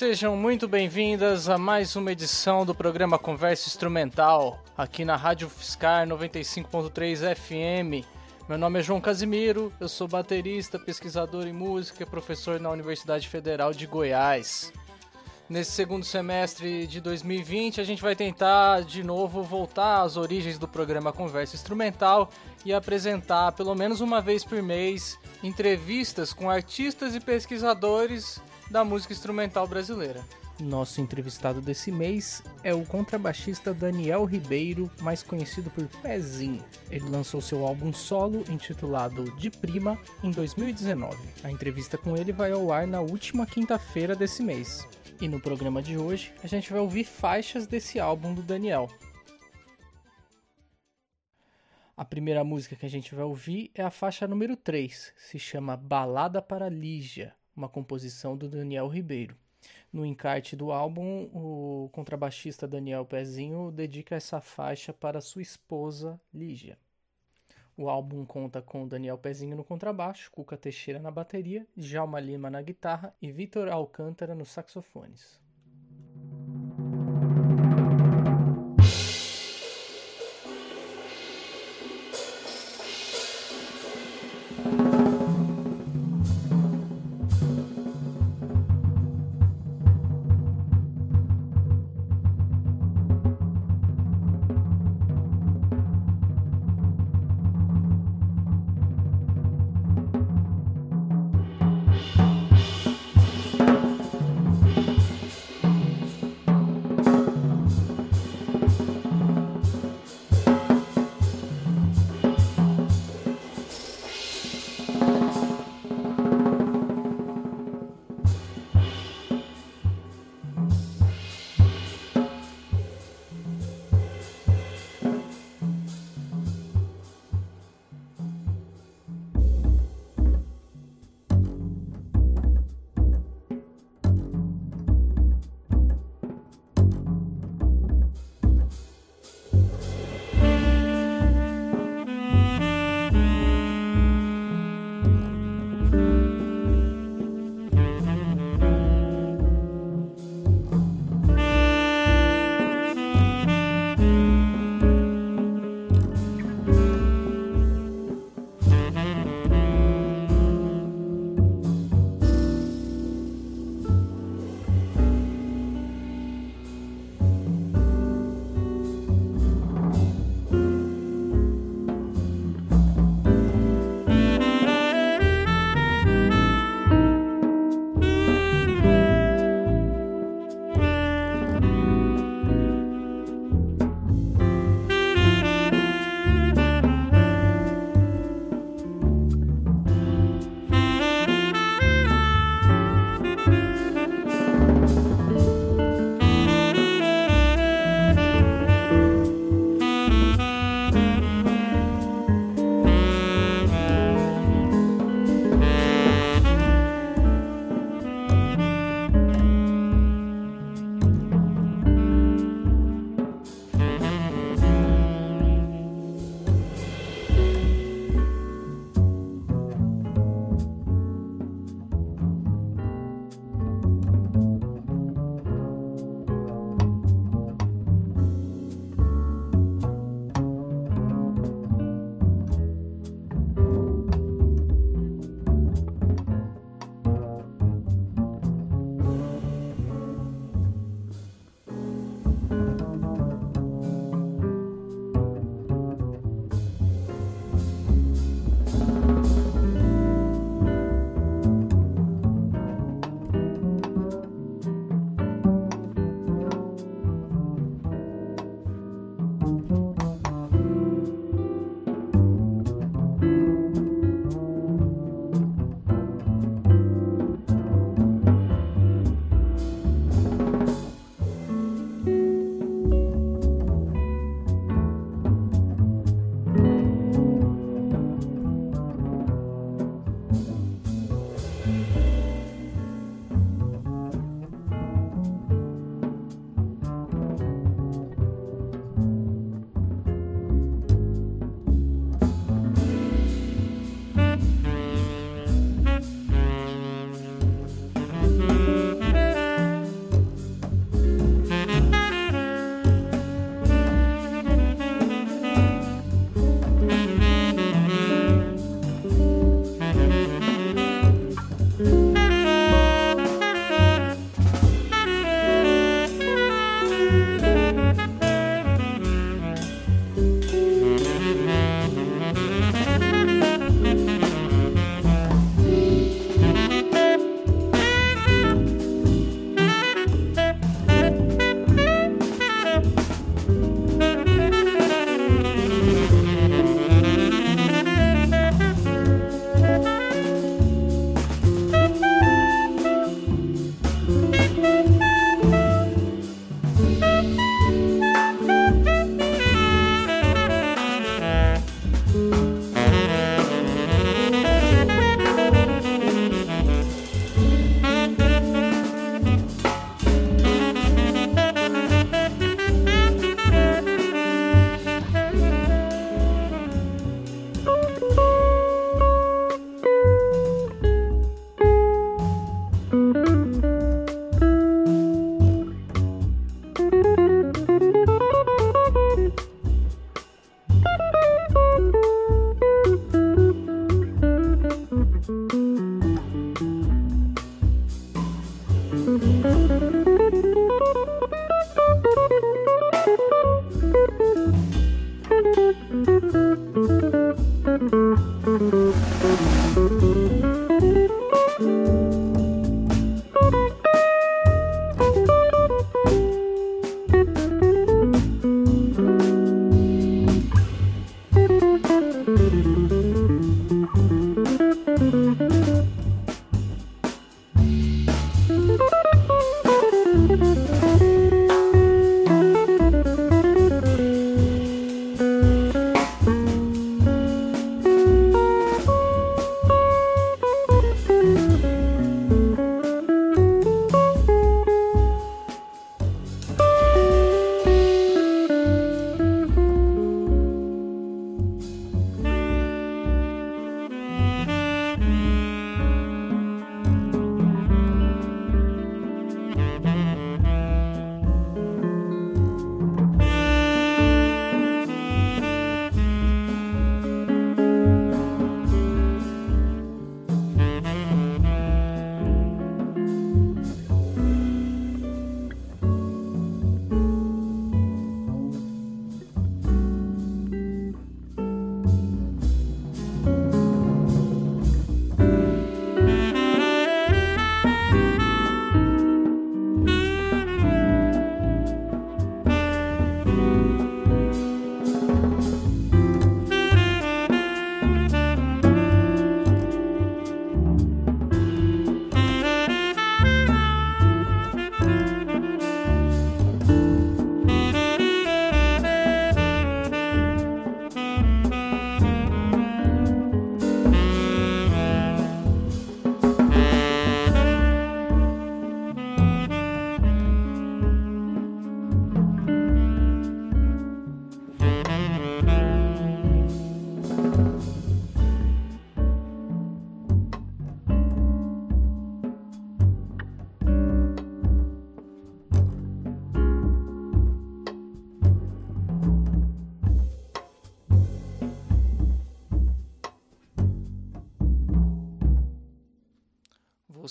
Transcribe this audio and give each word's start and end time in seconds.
sejam 0.00 0.34
muito 0.34 0.66
bem-vindas 0.66 1.46
a 1.46 1.58
mais 1.58 1.94
uma 1.94 2.10
edição 2.10 2.64
do 2.64 2.74
programa 2.74 3.18
Conversa 3.18 3.68
Instrumental, 3.68 4.64
aqui 4.74 5.04
na 5.04 5.14
Rádio 5.14 5.50
Fiscar 5.50 6.06
95.3 6.06 7.36
FM. 7.36 8.06
Meu 8.48 8.56
nome 8.56 8.78
é 8.78 8.82
João 8.82 8.98
Casimiro, 8.98 9.70
eu 9.78 9.90
sou 9.90 10.08
baterista, 10.08 10.78
pesquisador 10.78 11.46
em 11.46 11.52
música 11.52 12.02
e 12.02 12.06
professor 12.06 12.58
na 12.58 12.70
Universidade 12.70 13.28
Federal 13.28 13.74
de 13.74 13.86
Goiás. 13.86 14.72
Nesse 15.50 15.72
segundo 15.72 16.06
semestre 16.06 16.86
de 16.86 16.98
2020, 16.98 17.78
a 17.78 17.84
gente 17.84 18.00
vai 18.00 18.16
tentar 18.16 18.80
de 18.80 19.04
novo 19.04 19.42
voltar 19.42 20.00
às 20.00 20.16
origens 20.16 20.58
do 20.58 20.66
programa 20.66 21.12
Conversa 21.12 21.56
Instrumental 21.56 22.30
e 22.64 22.72
apresentar, 22.72 23.52
pelo 23.52 23.74
menos 23.74 24.00
uma 24.00 24.22
vez 24.22 24.46
por 24.46 24.62
mês, 24.62 25.18
entrevistas 25.42 26.32
com 26.32 26.48
artistas 26.48 27.14
e 27.14 27.20
pesquisadores 27.20 28.40
da 28.70 28.84
música 28.84 29.12
instrumental 29.12 29.66
brasileira. 29.66 30.24
Nosso 30.60 31.00
entrevistado 31.00 31.60
desse 31.60 31.90
mês 31.90 32.42
é 32.62 32.74
o 32.74 32.84
contrabaixista 32.84 33.72
Daniel 33.72 34.24
Ribeiro, 34.24 34.90
mais 35.00 35.22
conhecido 35.22 35.70
por 35.70 35.86
Pezinho. 36.02 36.62
Ele 36.90 37.08
lançou 37.08 37.40
seu 37.40 37.66
álbum 37.66 37.92
solo 37.92 38.44
intitulado 38.50 39.24
De 39.36 39.50
Prima 39.50 39.98
em 40.22 40.30
2019. 40.30 41.16
A 41.42 41.50
entrevista 41.50 41.96
com 41.96 42.16
ele 42.16 42.30
vai 42.30 42.52
ao 42.52 42.70
ar 42.70 42.86
na 42.86 43.00
última 43.00 43.46
quinta-feira 43.46 44.14
desse 44.14 44.42
mês. 44.42 44.86
E 45.20 45.28
no 45.28 45.40
programa 45.40 45.82
de 45.82 45.96
hoje, 45.96 46.32
a 46.44 46.46
gente 46.46 46.70
vai 46.70 46.80
ouvir 46.80 47.04
faixas 47.04 47.66
desse 47.66 47.98
álbum 47.98 48.34
do 48.34 48.42
Daniel. 48.42 48.88
A 51.96 52.04
primeira 52.04 52.42
música 52.42 52.76
que 52.76 52.86
a 52.86 52.90
gente 52.90 53.14
vai 53.14 53.24
ouvir 53.24 53.70
é 53.74 53.82
a 53.82 53.90
faixa 53.90 54.26
número 54.26 54.56
3, 54.56 55.12
se 55.18 55.38
chama 55.38 55.76
Balada 55.76 56.40
para 56.40 56.66
Lígia, 56.70 57.34
uma 57.56 57.68
composição 57.68 58.36
do 58.36 58.48
Daniel 58.48 58.88
Ribeiro. 58.88 59.36
No 59.92 60.06
encarte 60.06 60.56
do 60.56 60.72
álbum, 60.72 61.28
o 61.34 61.90
contrabaixista 61.92 62.66
Daniel 62.66 63.04
Pezinho 63.04 63.70
dedica 63.70 64.14
essa 64.14 64.40
faixa 64.40 64.92
para 64.92 65.20
sua 65.20 65.42
esposa 65.42 66.20
Lígia. 66.32 66.78
O 67.76 67.88
álbum 67.88 68.24
conta 68.24 68.60
com 68.60 68.86
Daniel 68.86 69.16
Pezinho 69.16 69.56
no 69.56 69.64
contrabaixo, 69.64 70.30
Cuca 70.30 70.56
Teixeira 70.56 71.00
na 71.00 71.10
bateria, 71.10 71.66
Djalma 71.76 72.20
Lima 72.20 72.50
na 72.50 72.60
guitarra 72.60 73.14
e 73.20 73.32
Vitor 73.32 73.68
Alcântara 73.68 74.34
nos 74.34 74.50
saxofones. 74.50 75.40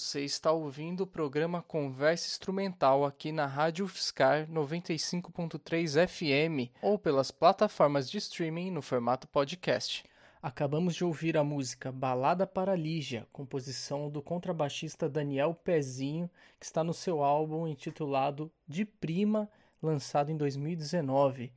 Você 0.10 0.22
está 0.22 0.51
ouvindo 0.51 1.01
o 1.01 1.08
programa 1.08 1.62
Conversa 1.62 2.25
Instrumental 2.28 3.06
aqui 3.06 3.32
na 3.32 3.46
Rádio 3.46 3.88
Fiscar 3.88 4.48
95.3 4.48 6.08
FM 6.08 6.74
ou 6.82 6.98
pelas 6.98 7.30
plataformas 7.30 8.10
de 8.10 8.18
streaming 8.18 8.72
no 8.72 8.82
formato 8.82 9.28
podcast. 9.28 10.04
Acabamos 10.42 10.96
de 10.96 11.06
ouvir 11.06 11.38
a 11.38 11.44
música 11.44 11.92
Balada 11.92 12.48
para 12.48 12.75
Lígia, 12.75 13.28
composição 13.32 14.10
do 14.10 14.20
contrabaixista 14.20 15.08
Daniel 15.08 15.54
Pezinho, 15.54 16.28
que 16.60 16.66
está 16.66 16.84
no 16.84 16.92
seu 16.92 17.24
álbum 17.24 17.68
intitulado 17.68 18.51
De 18.68 18.86
Prima, 18.86 19.48
lançado 19.80 20.32
em 20.32 20.38
2019. 20.38 21.54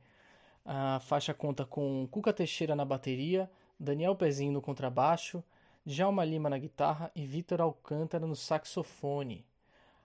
A 0.63 0.99
faixa 0.99 1.33
conta 1.33 1.65
com 1.65 2.07
Cuca 2.11 2.31
Teixeira 2.31 2.75
na 2.75 2.85
bateria, 2.85 3.49
Daniel 3.79 4.15
Pezinho 4.15 4.51
no 4.51 4.61
contrabaixo, 4.61 5.43
Djalma 5.85 6.23
Lima 6.23 6.49
na 6.49 6.57
guitarra 6.57 7.11
e 7.13 7.25
Vitor 7.25 7.59
Alcântara 7.59 8.25
no 8.25 8.37
saxofone. 8.37 9.45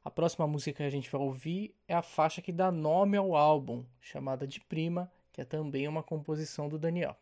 A 0.05 0.11
próxima 0.11 0.45
música 0.45 0.79
que 0.79 0.83
a 0.83 0.91
gente 0.91 1.09
vai 1.09 1.21
ouvir 1.21 1.73
é 1.87 1.95
a 1.95 2.03
faixa 2.03 2.43
que 2.43 2.51
dá 2.51 2.73
nome 2.73 3.17
ao 3.17 3.37
álbum, 3.37 3.85
chamada 4.01 4.45
de 4.45 4.59
Prima, 4.59 5.09
que 5.33 5.41
é 5.41 5.45
também 5.45 5.87
uma 5.87 6.03
composição 6.03 6.69
do 6.69 6.81
Daniel. 6.81 7.17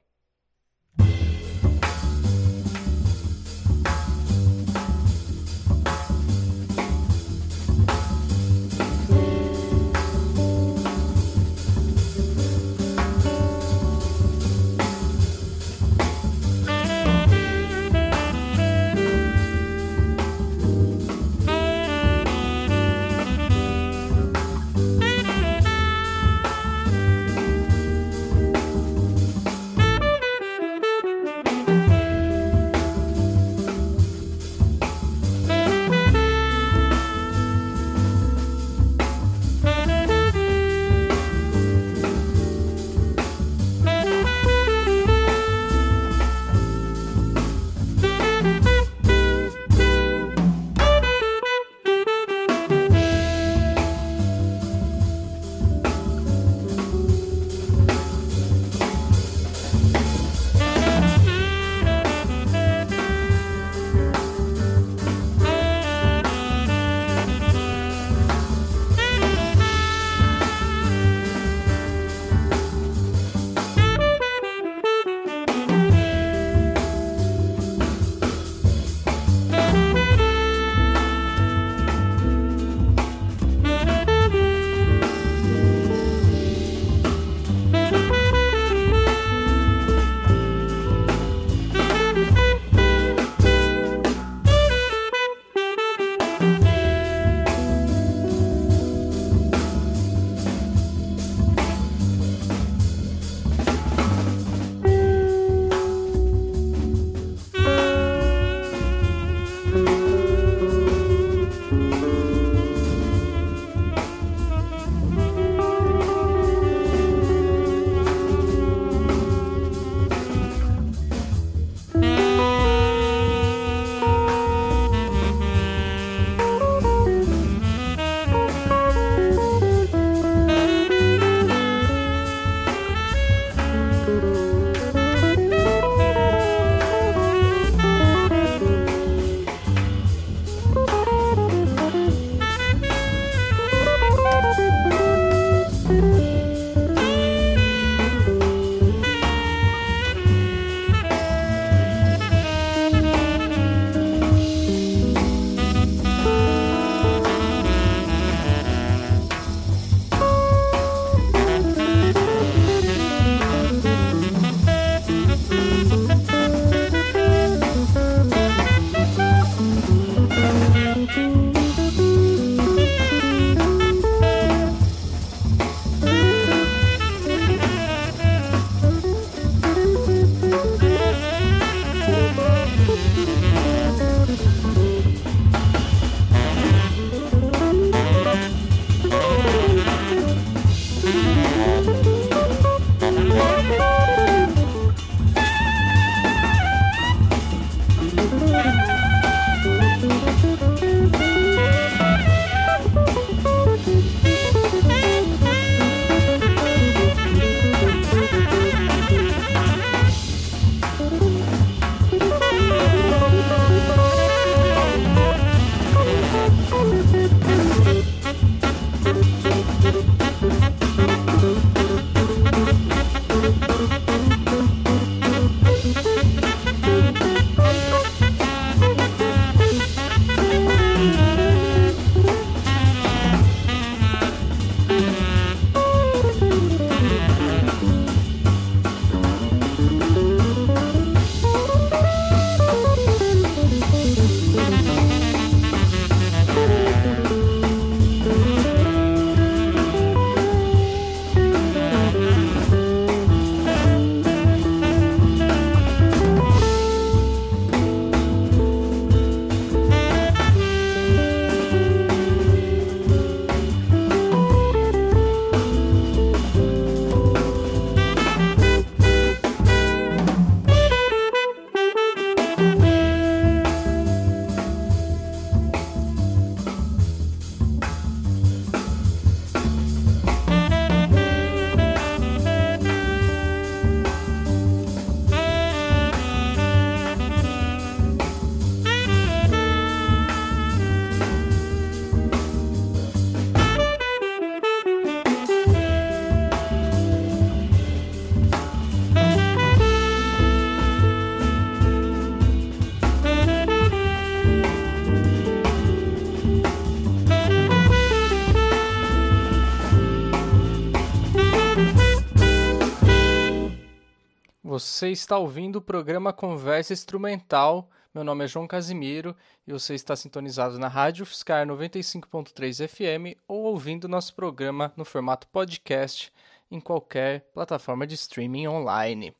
Você 314.96 315.10
está 315.10 315.36
ouvindo 315.36 315.76
o 315.76 315.82
programa 315.82 316.32
Conversa 316.32 316.94
Instrumental. 316.94 317.90
Meu 318.14 318.24
nome 318.24 318.46
é 318.46 318.48
João 318.48 318.66
Casimiro 318.66 319.36
e 319.66 319.70
você 319.70 319.94
está 319.94 320.16
sintonizado 320.16 320.78
na 320.78 320.88
Rádio 320.88 321.26
Fiscar 321.26 321.66
95.3 321.66 322.88
FM 322.88 323.38
ou 323.46 323.64
ouvindo 323.64 324.08
nosso 324.08 324.34
programa 324.34 324.94
no 324.96 325.04
formato 325.04 325.48
podcast 325.48 326.32
em 326.70 326.80
qualquer 326.80 327.40
plataforma 327.52 328.06
de 328.06 328.14
streaming 328.14 328.68
online. 328.68 329.34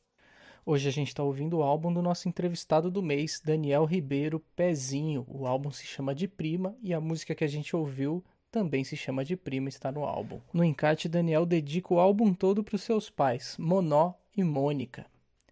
Hoje 0.63 0.87
a 0.87 0.91
gente 0.91 1.07
está 1.07 1.23
ouvindo 1.23 1.57
o 1.57 1.63
álbum 1.63 1.91
do 1.91 2.03
nosso 2.03 2.29
entrevistado 2.29 2.91
do 2.91 3.01
mês, 3.01 3.41
Daniel 3.43 3.85
Ribeiro 3.85 4.39
Pezinho. 4.55 5.25
O 5.27 5.47
álbum 5.47 5.71
se 5.71 5.87
chama 5.87 6.13
De 6.13 6.27
Prima 6.27 6.75
e 6.83 6.93
a 6.93 7.01
música 7.01 7.33
que 7.33 7.43
a 7.43 7.49
gente 7.49 7.75
ouviu 7.75 8.23
também 8.51 8.83
se 8.83 8.95
chama 8.95 9.25
De 9.25 9.35
Prima, 9.35 9.69
está 9.69 9.91
no 9.91 10.05
álbum. 10.05 10.39
No 10.53 10.63
encarte, 10.63 11.09
Daniel 11.09 11.47
dedica 11.47 11.95
o 11.95 11.99
álbum 11.99 12.31
todo 12.31 12.63
para 12.63 12.75
os 12.75 12.83
seus 12.83 13.09
pais, 13.09 13.55
Monó 13.57 14.13
e 14.35 14.43
Mônica. 14.43 15.07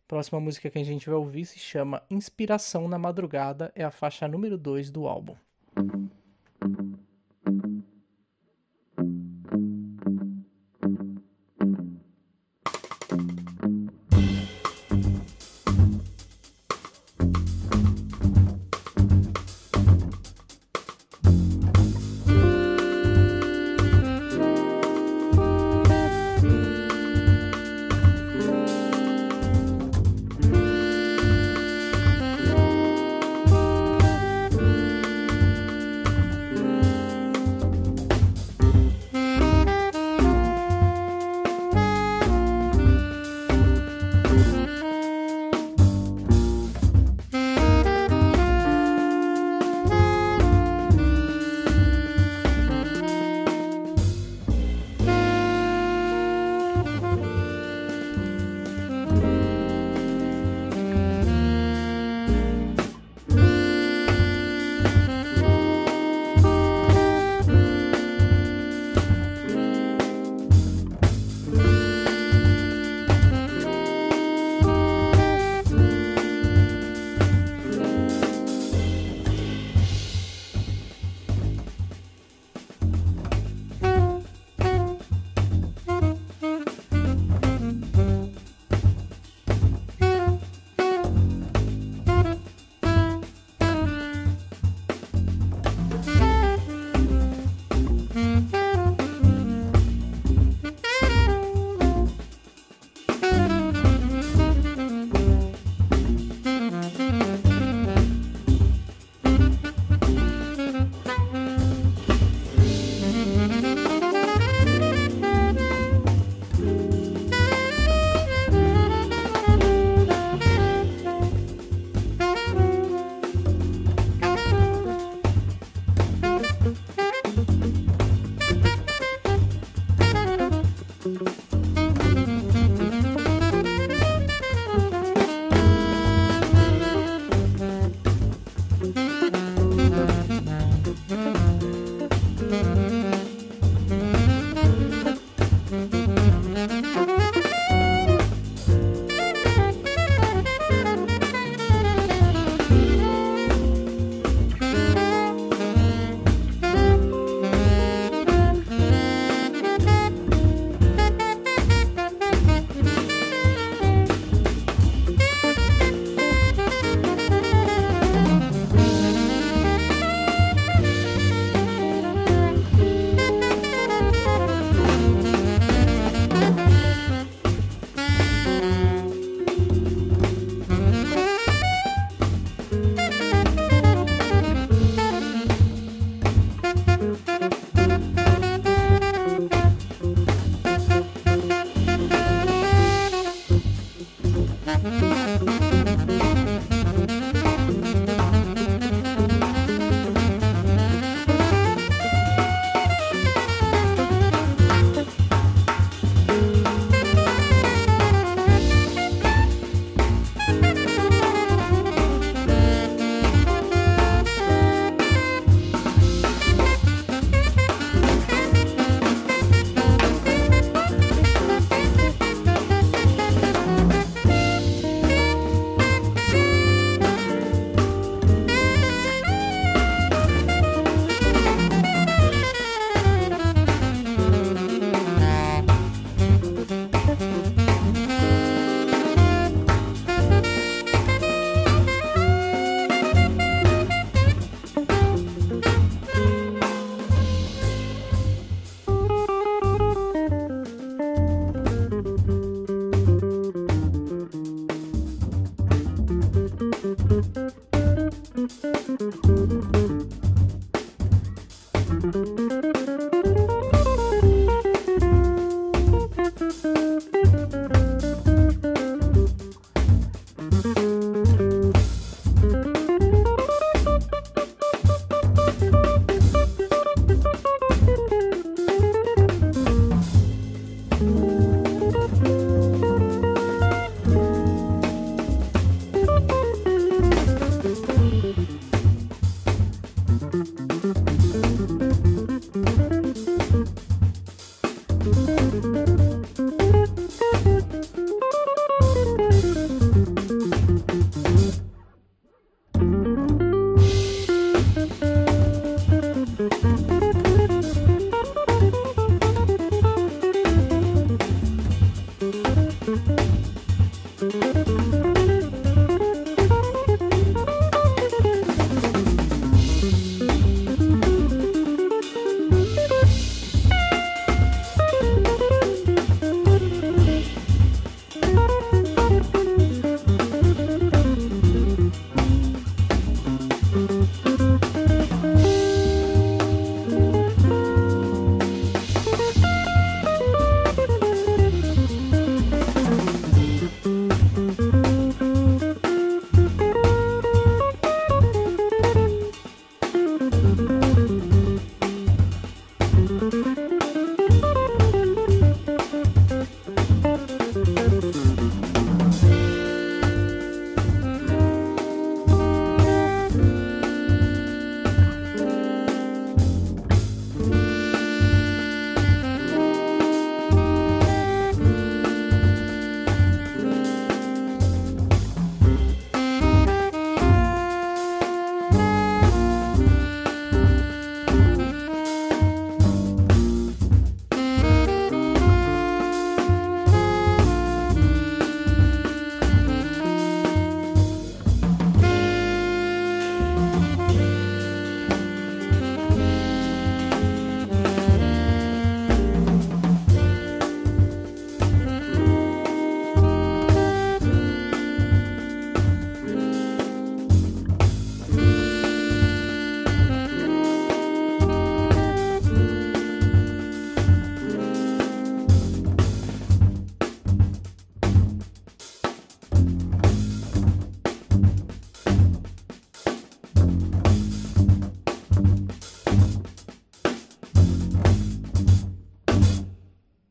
Próxima 0.08 0.40
música 0.40 0.70
que 0.70 0.78
a 0.78 0.84
gente 0.84 1.08
vai 1.08 1.16
ouvir 1.16 1.46
se 1.46 1.58
chama 1.58 2.04
Inspiração 2.12 2.88
na 2.88 2.98
Madrugada, 2.98 3.72
é 3.76 3.84
a 3.84 3.90
faixa 3.90 4.28
número 4.28 4.56
2 4.56 4.92
do 4.92 5.08
álbum. 5.08 5.36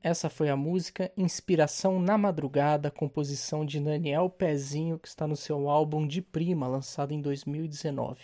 Essa 0.05 0.29
foi 0.29 0.51
a 0.51 0.57
música 0.57 1.11
Inspiração 1.17 1.99
na 1.99 2.19
Madrugada, 2.19 2.91
composição 2.91 3.65
de 3.65 3.81
Daniel 3.81 4.29
Pezinho, 4.29 4.99
que 4.99 5.09
está 5.09 5.27
no 5.27 5.35
seu 5.35 5.67
álbum 5.67 6.07
de 6.07 6.21
Prima, 6.21 6.69
lançado 6.69 7.15
em 7.15 7.23
2019. 7.23 8.19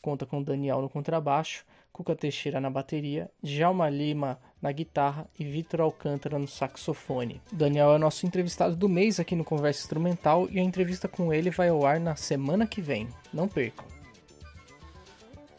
Conta 0.00 0.26
com 0.26 0.42
Daniel 0.42 0.82
no 0.82 0.90
contrabaixo, 0.90 1.64
Cuca 1.92 2.16
Teixeira 2.16 2.60
na 2.60 2.68
bateria, 2.68 3.30
Djalma 3.40 3.88
Lima 3.88 4.36
na 4.60 4.72
guitarra 4.72 5.28
e 5.38 5.44
Vitor 5.44 5.82
Alcântara 5.82 6.40
no 6.40 6.48
saxofone. 6.48 7.40
Daniel 7.52 7.94
é 7.94 7.98
nosso 7.98 8.26
entrevistado 8.26 8.74
do 8.74 8.88
mês 8.88 9.20
aqui 9.20 9.36
no 9.36 9.44
Conversa 9.44 9.82
Instrumental 9.82 10.48
e 10.50 10.58
a 10.58 10.62
entrevista 10.62 11.06
com 11.06 11.32
ele 11.32 11.50
vai 11.50 11.68
ao 11.68 11.86
ar 11.86 12.00
na 12.00 12.16
semana 12.16 12.66
que 12.66 12.80
vem. 12.80 13.06
Não 13.32 13.46
percam! 13.46 14.01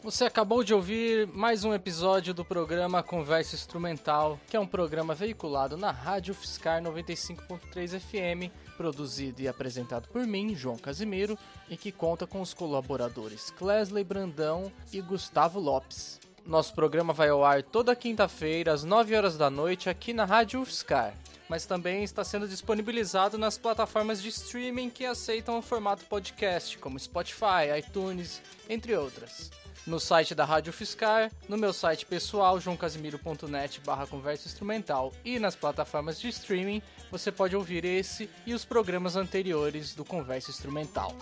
Você 0.04 0.26
acabou 0.26 0.62
de 0.62 0.74
ouvir 0.74 1.26
mais 1.28 1.64
um 1.64 1.72
episódio 1.72 2.34
do 2.34 2.44
programa 2.44 3.02
Conversa 3.02 3.54
Instrumental, 3.54 4.38
que 4.46 4.54
é 4.54 4.60
um 4.60 4.66
programa 4.66 5.14
veiculado 5.14 5.78
na 5.78 5.90
Rádio 5.90 6.34
Fiscar 6.34 6.82
95.3 6.82 7.98
FM, 7.98 8.52
produzido 8.76 9.40
e 9.40 9.48
apresentado 9.48 10.06
por 10.10 10.26
mim, 10.26 10.54
João 10.54 10.76
Casimiro, 10.76 11.38
e 11.70 11.76
que 11.78 11.90
conta 11.90 12.26
com 12.26 12.42
os 12.42 12.52
colaboradores 12.52 13.48
Clesley 13.52 14.04
Brandão 14.04 14.70
e 14.92 15.00
Gustavo 15.00 15.58
Lopes. 15.58 16.20
Nosso 16.44 16.74
programa 16.74 17.14
vai 17.14 17.30
ao 17.30 17.42
ar 17.42 17.62
toda 17.62 17.96
quinta-feira, 17.96 18.74
às 18.74 18.84
9 18.84 19.16
horas 19.16 19.38
da 19.38 19.48
noite, 19.48 19.88
aqui 19.88 20.12
na 20.12 20.26
Rádio 20.26 20.60
UFSCar, 20.60 21.14
mas 21.48 21.64
também 21.64 22.04
está 22.04 22.22
sendo 22.22 22.46
disponibilizado 22.46 23.38
nas 23.38 23.56
plataformas 23.56 24.20
de 24.20 24.28
streaming 24.28 24.90
que 24.90 25.06
aceitam 25.06 25.56
o 25.56 25.62
formato 25.62 26.04
podcast, 26.04 26.76
como 26.76 27.00
Spotify, 27.00 27.72
iTunes, 27.78 28.42
entre 28.68 28.94
outras 28.94 29.63
no 29.86 30.00
site 30.00 30.34
da 30.34 30.44
Rádio 30.44 30.72
Fiscar, 30.72 31.30
no 31.48 31.58
meu 31.58 31.72
site 31.72 32.06
pessoal, 32.06 32.60
joãocasimiro.net 32.60 33.80
barra 33.80 34.06
conversa 34.06 34.48
instrumental 34.48 35.12
e 35.24 35.38
nas 35.38 35.54
plataformas 35.54 36.20
de 36.20 36.28
streaming, 36.28 36.82
você 37.10 37.30
pode 37.30 37.54
ouvir 37.54 37.84
esse 37.84 38.28
e 38.46 38.54
os 38.54 38.64
programas 38.64 39.16
anteriores 39.16 39.94
do 39.94 40.04
Conversa 40.04 40.50
Instrumental. 40.50 41.14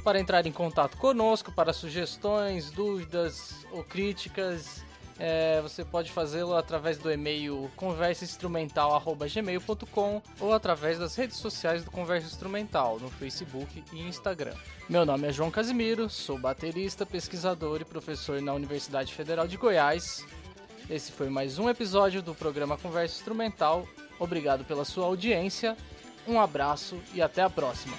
Para 0.00 0.18
entrar 0.18 0.46
em 0.46 0.52
contato 0.52 0.96
conosco 0.96 1.52
para 1.52 1.72
sugestões, 1.72 2.70
dúvidas 2.70 3.66
ou 3.72 3.84
críticas. 3.84 4.82
É, 5.22 5.60
você 5.60 5.84
pode 5.84 6.10
fazê-lo 6.10 6.56
através 6.56 6.96
do 6.96 7.12
e-mail 7.12 7.70
conversainstrumental.gmail.com 7.76 10.22
ou 10.40 10.54
através 10.54 10.98
das 10.98 11.14
redes 11.14 11.36
sociais 11.36 11.84
do 11.84 11.90
Conversa 11.90 12.26
Instrumental, 12.26 12.98
no 12.98 13.10
Facebook 13.10 13.84
e 13.92 14.00
Instagram. 14.00 14.54
Meu 14.88 15.04
nome 15.04 15.28
é 15.28 15.32
João 15.32 15.50
Casimiro, 15.50 16.08
sou 16.08 16.38
baterista, 16.38 17.04
pesquisador 17.04 17.82
e 17.82 17.84
professor 17.84 18.40
na 18.40 18.54
Universidade 18.54 19.12
Federal 19.12 19.46
de 19.46 19.58
Goiás. 19.58 20.24
Esse 20.88 21.12
foi 21.12 21.28
mais 21.28 21.58
um 21.58 21.68
episódio 21.68 22.22
do 22.22 22.34
programa 22.34 22.78
Conversa 22.78 23.18
Instrumental. 23.18 23.86
Obrigado 24.18 24.64
pela 24.64 24.86
sua 24.86 25.04
audiência, 25.04 25.76
um 26.26 26.40
abraço 26.40 26.96
e 27.12 27.20
até 27.20 27.42
a 27.42 27.50
próxima. 27.50 27.94